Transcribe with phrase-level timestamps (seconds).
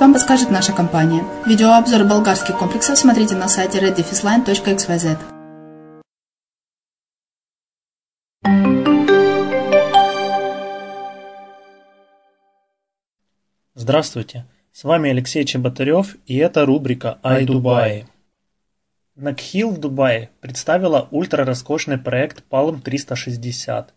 [0.00, 1.22] вам подскажет наша компания.
[1.44, 5.18] Видеообзор болгарских комплексов смотрите на сайте reddefisline.xyz.
[13.74, 14.46] Здравствуйте!
[14.72, 18.06] С вами Алексей Чеботарев и это рубрика «Ай Дубай».
[19.14, 23.92] Накхил в Дубае представила ультрароскошный проект Palm 360.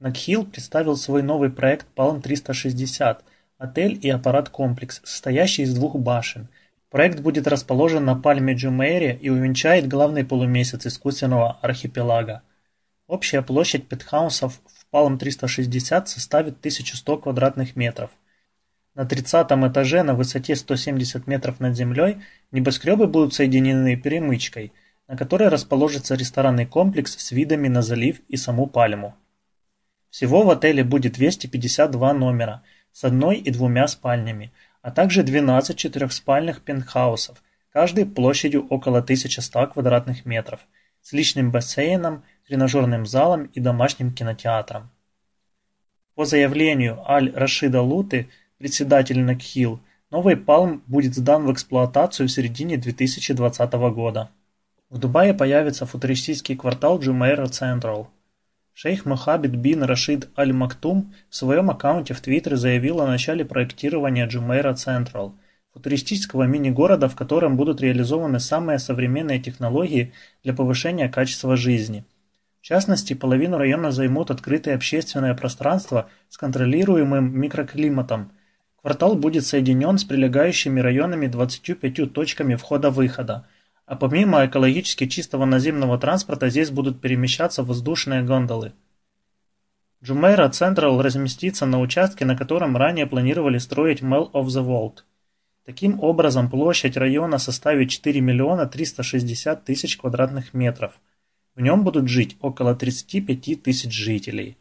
[0.00, 3.22] Накхил представил свой новый проект Palm 360–
[3.60, 6.48] отель и аппарат-комплекс, состоящий из двух башен.
[6.88, 12.42] Проект будет расположен на пальме Джумейре и увенчает главный полумесяц искусственного архипелага.
[13.06, 18.10] Общая площадь пентхаусов в Palm 360 составит 1100 квадратных метров.
[18.94, 22.16] На 30 этаже на высоте 170 метров над землей
[22.50, 24.72] небоскребы будут соединены перемычкой,
[25.06, 29.14] на которой расположится ресторанный комплекс с видами на залив и саму пальму.
[30.08, 34.52] Всего в отеле будет 252 номера с одной и двумя спальнями,
[34.82, 37.42] а также 12 четырехспальных пентхаусов,
[37.72, 40.60] каждый площадью около 1100 квадратных метров,
[41.02, 44.90] с личным бассейном, тренажерным залом и домашним кинотеатром.
[46.14, 48.28] По заявлению Аль-Рашида Луты,
[48.58, 54.28] председателя Накхил, новый Палм будет сдан в эксплуатацию в середине 2020 года.
[54.90, 58.10] В Дубае появится футуристический квартал Джумейра Централ.
[58.82, 64.26] Шейх Мохаммед бин Рашид Аль Мактум в своем аккаунте в Твиттере заявил о начале проектирования
[64.26, 65.34] Джумейра Централ,
[65.74, 72.06] футуристического мини-города, в котором будут реализованы самые современные технологии для повышения качества жизни.
[72.62, 78.32] В частности, половину района займут открытые общественное пространство с контролируемым микроклиматом.
[78.80, 83.46] Квартал будет соединен с прилегающими районами 25 точками входа-выхода,
[83.90, 88.72] а помимо экологически чистого наземного транспорта здесь будут перемещаться воздушные гондолы.
[90.00, 94.98] Джумейра Централ разместится на участке, на котором ранее планировали строить Mall of the World.
[95.66, 100.92] Таким образом, площадь района составит 4 миллиона 360 тысяч квадратных метров.
[101.56, 104.56] В нем будут жить около 35 тысяч жителей.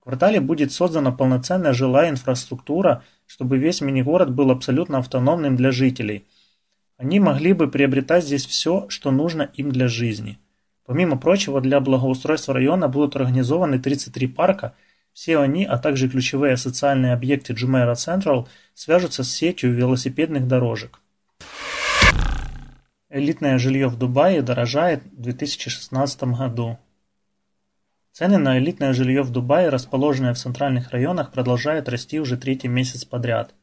[0.00, 6.26] В квартале будет создана полноценная жилая инфраструктура, чтобы весь мини-город был абсолютно автономным для жителей–
[7.02, 10.38] они могли бы приобретать здесь все, что нужно им для жизни.
[10.86, 14.76] Помимо прочего, для благоустройства района будут организованы 33 парка,
[15.12, 21.00] все они, а также ключевые социальные объекты Jumeirah Central свяжутся с сетью велосипедных дорожек.
[23.10, 26.78] Элитное жилье в Дубае дорожает в 2016 году.
[28.12, 33.04] Цены на элитное жилье в Дубае, расположенное в центральных районах, продолжают расти уже третий месяц
[33.04, 33.54] подряд.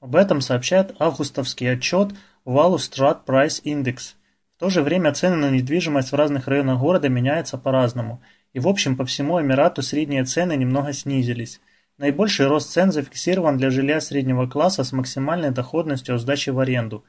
[0.00, 2.12] Об этом сообщает августовский отчет
[2.50, 4.16] Value Strat Price Index.
[4.56, 8.20] В то же время цены на недвижимость в разных районах города меняются по-разному,
[8.52, 11.60] и в общем по всему Эмирату средние цены немного снизились.
[11.96, 17.04] Наибольший рост цен зафиксирован для жилья среднего класса с максимальной доходностью от сдачи в аренду.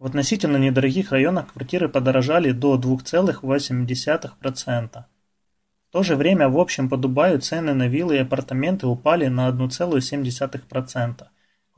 [0.00, 5.04] В относительно недорогих районах квартиры подорожали до 2,8%.
[5.88, 9.48] В то же время в общем по Дубаю цены на виллы и апартаменты упали на
[9.50, 11.26] 1,7%.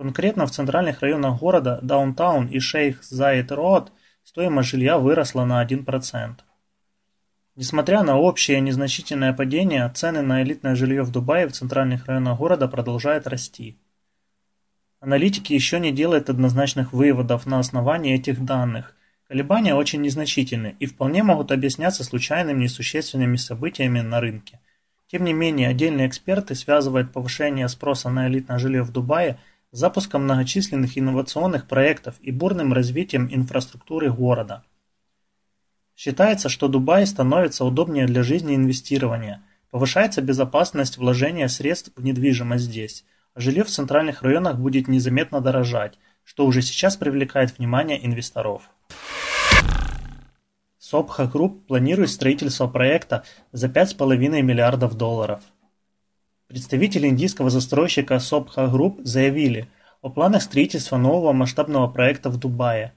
[0.02, 3.93] Конкретно в центральных районах города Даунтаун и Шейх Заид Роад
[4.25, 6.38] стоимость жилья выросла на 1%.
[7.54, 12.66] Несмотря на общее незначительное падение, цены на элитное жилье в Дубае в центральных районах города
[12.66, 13.78] продолжают расти.
[14.99, 18.96] Аналитики еще не делают однозначных выводов на основании этих данных.
[19.28, 24.58] Колебания очень незначительны и вполне могут объясняться случайными несущественными событиями на рынке.
[25.06, 29.38] Тем не менее, отдельные эксперты связывают повышение спроса на элитное жилье в Дубае–
[29.73, 34.65] запуском многочисленных инновационных проектов и бурным развитием инфраструктуры города.
[35.97, 43.05] Считается, что Дубай становится удобнее для жизни инвестирования, повышается безопасность вложения средств в недвижимость здесь,
[43.35, 48.71] а жилье в центральных районах будет незаметно дорожать, что уже сейчас привлекает внимание инвесторов.
[50.78, 55.43] Sobha Group планирует строительство проекта за 5,5 миллиардов долларов.
[56.52, 59.68] Представители индийского застройщика Sobha Group заявили
[60.02, 62.92] о планах строительства нового масштабного проекта в Дубае.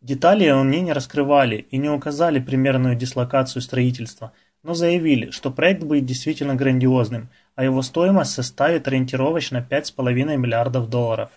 [0.00, 4.32] Детали они не раскрывали и не указали примерную дислокацию строительства,
[4.64, 11.30] но заявили, что проект будет действительно грандиозным, а его стоимость составит ориентировочно 5,5 миллиардов долларов.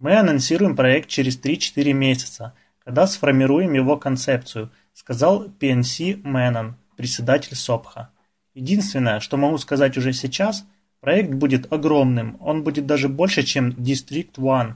[0.00, 2.52] Мы анонсируем проект через 3-4 месяца,
[2.84, 8.10] когда сформируем его концепцию, сказал PNC Мэннон, председатель Сопха.
[8.58, 10.66] Единственное, что могу сказать уже сейчас,
[10.98, 14.74] проект будет огромным, он будет даже больше, чем District One.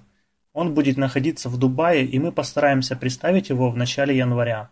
[0.53, 4.71] Он будет находиться в Дубае, и мы постараемся представить его в начале января.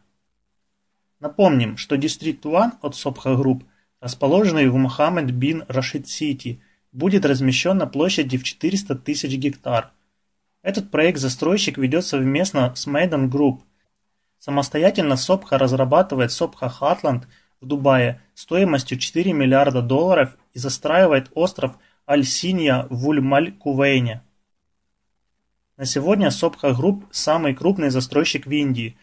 [1.19, 3.65] Напомним, что District One от Собха Group,
[4.01, 6.63] расположенный в Мухаммед бин Рашид Сити,
[6.93, 9.91] будет размещен на площади в 400 тысяч гектар.
[10.63, 13.63] Этот проект застройщик ведет совместно с Meydan Group.
[14.39, 17.27] Самостоятельно Sobha разрабатывает Sobha Hartland–
[17.61, 21.77] в Дубае стоимостью 4 миллиарда долларов и застраивает остров
[22.09, 24.23] Аль-Синья в Умм-аль-Кувейне.
[25.77, 28.97] На сегодня Sobha Group– самый крупный застройщик в Индии.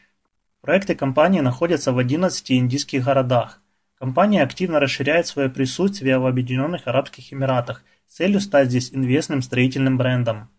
[0.61, 3.61] Проекты компании находятся в 11 индийских городах.
[3.99, 9.97] Компания активно расширяет свое присутствие в Объединенных Арабских Эмиратах с целью стать здесь известным строительным
[9.97, 10.49] брендом.